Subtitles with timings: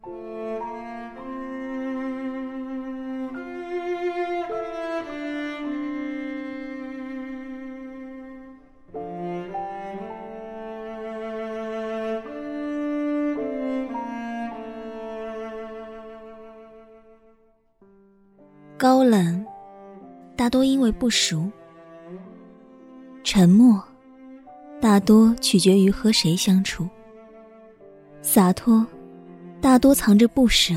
[0.00, 0.12] 高
[19.02, 19.44] 冷，
[20.36, 21.50] 大多因为不熟；
[23.24, 23.82] 沉默，
[24.80, 26.84] 大多取决于和谁相处；
[28.22, 28.86] 洒脱，
[29.60, 30.74] 大多藏着不舍。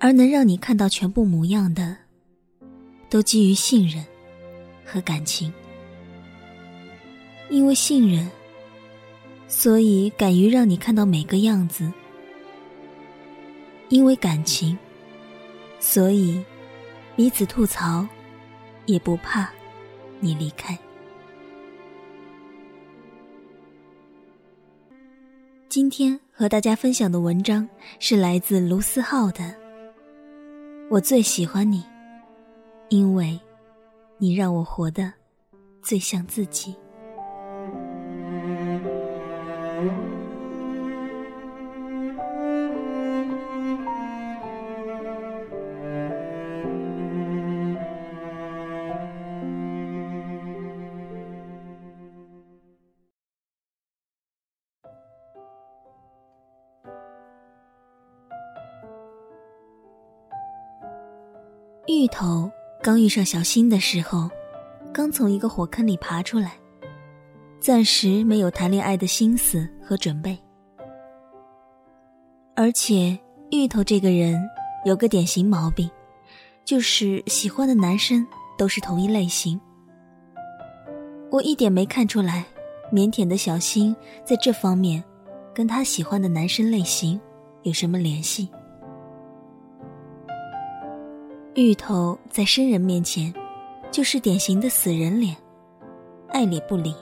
[0.00, 1.96] 而能让你看到全部模样的，
[3.10, 4.04] 都基于信任
[4.84, 5.52] 和感情。
[7.50, 8.30] 因为信任，
[9.48, 11.90] 所以敢于让你看到每个样子；
[13.88, 14.78] 因为感情。
[15.80, 16.44] 所以，
[17.16, 18.06] 彼此吐槽，
[18.86, 19.48] 也不怕
[20.20, 20.78] 你离开。
[25.80, 27.64] 今天和大家分享的文章
[28.00, 29.54] 是来自卢思浩的。
[30.90, 31.84] 我最喜欢你，
[32.88, 33.38] 因为
[34.18, 35.12] 你让我活得
[35.80, 36.74] 最像自己。
[61.88, 62.50] 芋头
[62.82, 64.28] 刚遇上小新的时候，
[64.92, 66.52] 刚从一个火坑里爬出来，
[67.60, 70.38] 暂时没有谈恋爱的心思和准备。
[72.54, 73.18] 而且
[73.50, 74.38] 芋头这个人
[74.84, 75.90] 有个典型毛病，
[76.62, 78.26] 就是喜欢的男生
[78.58, 79.58] 都是同一类型。
[81.30, 82.44] 我一点没看出来，
[82.92, 85.02] 腼腆的小新在这方面
[85.54, 87.18] 跟他喜欢的男生类型
[87.62, 88.46] 有什么联系。
[91.60, 93.34] 芋头在生人面前，
[93.90, 95.36] 就是典型的死人脸，
[96.28, 96.94] 爱理不理。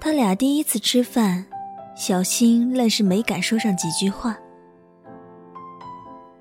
[0.00, 1.46] 他俩第一次吃饭，
[1.94, 4.36] 小新愣是没敢说上几句话。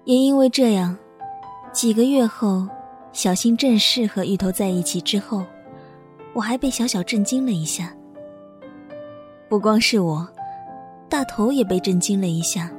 [0.06, 0.98] 也因为这样，
[1.72, 2.68] 几个月后，
[3.14, 5.46] 小新正式和芋头在一起之后，
[6.34, 7.96] 我还被小小震惊了一下。
[9.48, 10.28] 不光是我，
[11.08, 12.72] 大头也被震惊了一下。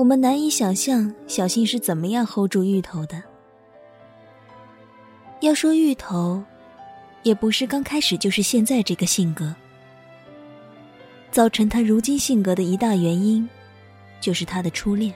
[0.00, 3.22] 我们难以想象小新是怎么样 hold 住芋头的。
[5.40, 6.42] 要说芋头，
[7.22, 9.54] 也不是刚开始就是现在这个性格。
[11.30, 13.46] 造成他如今性格的一大原因，
[14.22, 15.12] 就是他的初恋。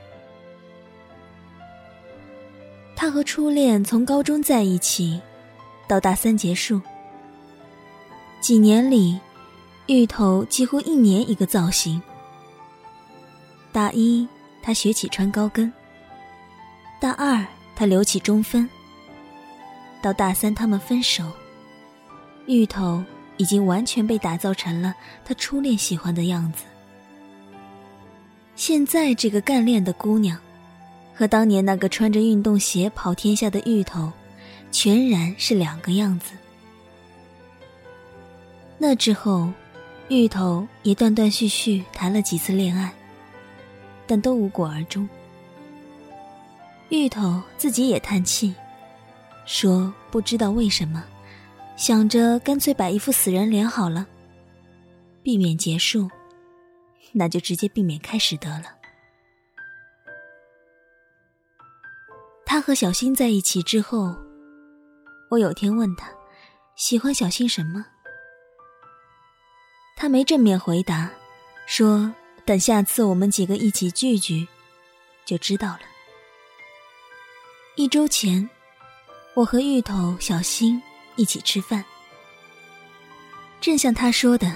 [2.94, 5.18] 他和初恋从高中在一起，
[5.88, 6.78] 到大三结束，
[8.38, 9.18] 几年里，
[9.86, 12.02] 芋头几乎一年一个造型。
[13.72, 14.28] 大一。
[14.64, 15.70] 他学起穿高跟。
[16.98, 17.44] 大二，
[17.76, 18.66] 他留起中分。
[20.00, 21.22] 到大三，他们分手。
[22.46, 23.04] 芋头
[23.36, 26.64] 已经完全被打造成了他初恋喜欢的样子。
[28.56, 30.38] 现在这个干练的姑娘，
[31.14, 34.10] 和当年那个穿着运动鞋跑天下的芋头，
[34.72, 36.32] 全然是两个样子。
[38.78, 39.52] 那之后，
[40.08, 42.90] 芋头也断断续续谈了几次恋爱。
[44.06, 45.08] 但都无果而终。
[46.90, 48.54] 芋头自己也叹气，
[49.46, 51.02] 说不知道为什么，
[51.76, 54.06] 想着干脆摆一副死人脸好了，
[55.22, 56.08] 避免结束，
[57.12, 58.66] 那就直接避免开始得了。
[62.44, 64.14] 他和小新在一起之后，
[65.30, 66.08] 我有天问他，
[66.76, 67.84] 喜欢小新什么？
[69.96, 71.10] 他没正面回答，
[71.66, 72.14] 说。
[72.44, 74.46] 等下次我们几个一起聚聚，
[75.24, 75.80] 就知道了。
[77.74, 78.48] 一周前，
[79.34, 80.80] 我和芋头、小新
[81.16, 81.82] 一起吃饭，
[83.62, 84.54] 正像他说的，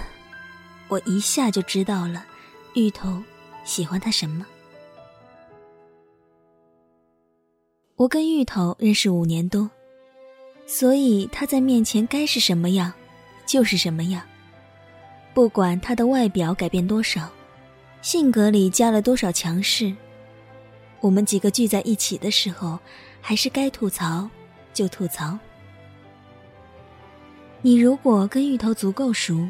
[0.88, 2.26] 我一下就知道了
[2.74, 3.22] 芋头
[3.64, 4.46] 喜欢他什么。
[7.96, 9.68] 我跟芋头认识五年多，
[10.66, 12.92] 所以他在面前该是什么样，
[13.46, 14.22] 就是什么样，
[15.32, 17.28] 不管他的外表改变多少。
[18.00, 19.94] 性格里加了多少强势？
[21.00, 22.78] 我们几个聚在一起的时候，
[23.20, 24.28] 还是该吐槽
[24.72, 25.38] 就吐槽。
[27.60, 29.48] 你如果跟芋头足够熟，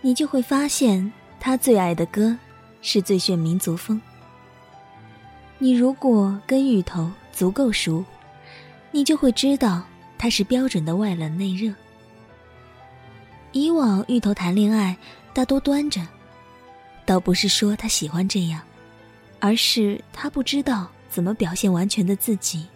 [0.00, 2.36] 你就会发现他最爱的歌
[2.80, 3.96] 是《最炫民族风》。
[5.58, 8.04] 你如果跟芋头足够熟，
[8.92, 9.82] 你就会知道
[10.16, 11.72] 他是标准的外冷内热。
[13.52, 14.96] 以往芋头谈恋爱
[15.32, 16.00] 大多端着。
[17.06, 18.60] 倒不是说他喜欢这样，
[19.40, 22.66] 而是他不知道怎么表现完全的自己，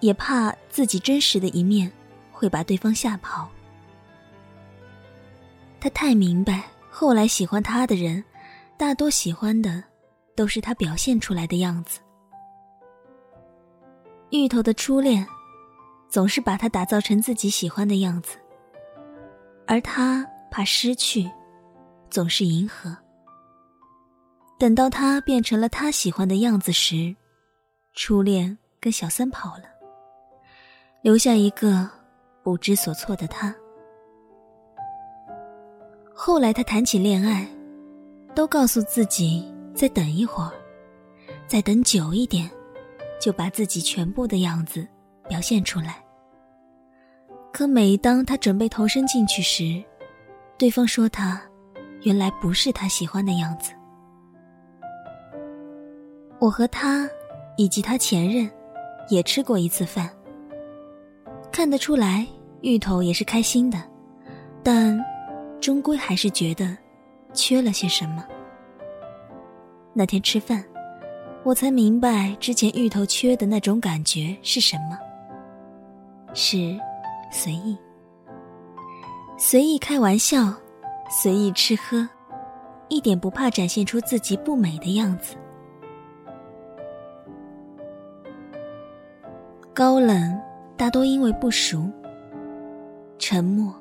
[0.00, 1.90] 也怕自己真实的一面
[2.30, 3.50] 会把对方吓跑。
[5.78, 8.24] 他太明白，后来喜欢他的人，
[8.76, 9.82] 大多喜欢的
[10.34, 12.00] 都是他表现出来的样子。
[14.30, 15.26] 芋头的初恋，
[16.08, 18.38] 总是把他打造成自己喜欢的样子，
[19.66, 21.30] 而他怕失去，
[22.08, 22.96] 总是迎合。
[24.62, 27.16] 等到他变成了他喜欢的样子时，
[27.94, 29.64] 初恋跟小三跑了，
[31.02, 31.90] 留下一个
[32.44, 33.52] 不知所措的他。
[36.14, 37.44] 后来他谈起恋爱，
[38.36, 40.52] 都告诉自己再等一会儿，
[41.48, 42.48] 再等久一点。
[43.20, 44.86] 就把自己全部的样子
[45.28, 46.00] 表现出来。
[47.52, 49.82] 可每当他准备投身进去时，
[50.56, 51.42] 对方说他
[52.02, 53.72] 原来不是他喜欢的样子。
[56.42, 57.08] 我和他
[57.56, 58.50] 以及他前任
[59.08, 60.10] 也吃过一次饭，
[61.52, 62.26] 看得出来
[62.62, 63.80] 芋头也是开心的，
[64.60, 64.98] 但
[65.60, 66.76] 终归还是觉得
[67.32, 68.26] 缺了些什么。
[69.94, 70.64] 那天吃饭。
[71.44, 74.96] 我才明白之前芋头缺的那种感觉是什么，
[76.34, 76.78] 是
[77.32, 77.76] 随意，
[79.36, 80.54] 随意开玩笑，
[81.10, 82.08] 随意吃喝，
[82.88, 85.34] 一点不怕展现出自己不美的样子。
[89.74, 90.38] 高冷
[90.76, 91.90] 大多因为不熟，
[93.18, 93.74] 沉默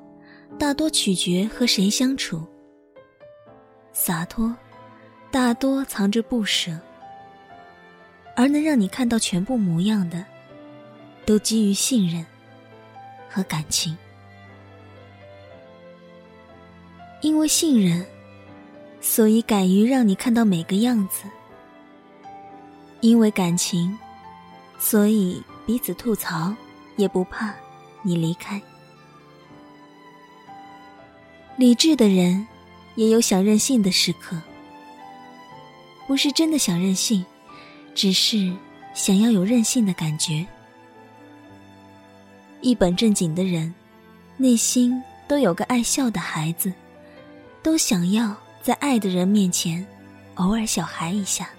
[0.58, 2.42] 大多取决和谁相处，
[3.92, 4.56] 洒脱
[5.30, 6.72] 大多藏着不舍。
[8.38, 10.24] 而能让你看到全部模样的，
[11.26, 12.26] 都基于信任
[13.30, 13.96] 和感情。
[17.20, 18.06] 因为信任，
[19.02, 21.28] 所以敢于让你看到每个样子；
[23.02, 23.96] 因为感情，
[24.80, 26.54] 所以彼此吐槽
[26.98, 27.56] 也不怕
[28.02, 28.62] 你离开。
[31.56, 32.46] 理智的人
[32.96, 34.36] 也有想任性的时刻，
[36.08, 37.26] 不是真的想任性。
[37.96, 38.54] 只是
[38.94, 40.46] 想要有任性的感觉。
[42.60, 43.74] 一本正经的人，
[44.36, 46.74] 内心都有个爱笑的孩子，
[47.64, 49.86] 都想要在爱的人面前
[50.36, 51.50] 偶尔小孩一下。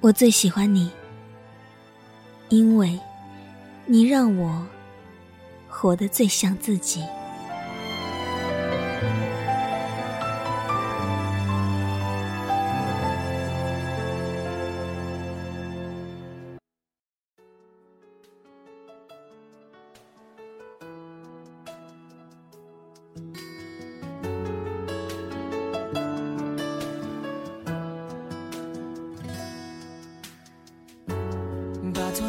[0.00, 0.90] 我最喜欢你，
[2.52, 3.00] 因为
[3.86, 4.66] 你让我
[5.70, 7.02] 活得最像自己。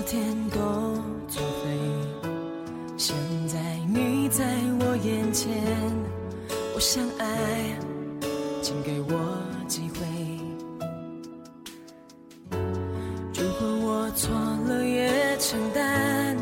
[0.05, 0.59] 天都
[1.27, 2.27] 作废，
[2.97, 3.15] 现
[3.47, 4.43] 在你在
[4.79, 5.51] 我眼前，
[6.75, 7.77] 我想爱，
[8.61, 9.13] 请给我
[9.67, 10.05] 机会。
[13.33, 14.29] 如果我错
[14.67, 16.37] 了也承担，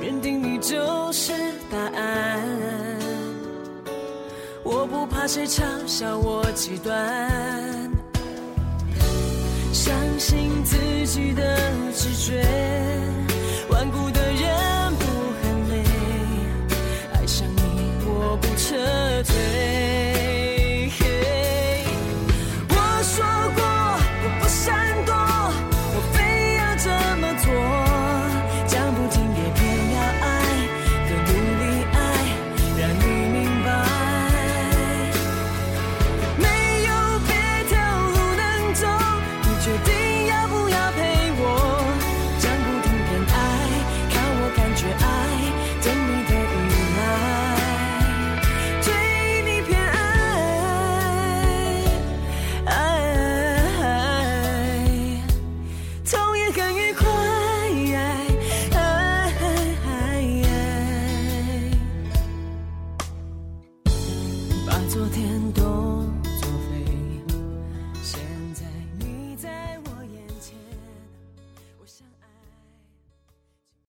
[0.00, 1.32] 认定你就是
[1.70, 2.40] 答案，
[4.64, 7.99] 我不怕谁嘲笑我极端。
[9.82, 11.56] 相信自己的
[11.94, 12.44] 直觉，
[56.52, 58.29] 很愉快。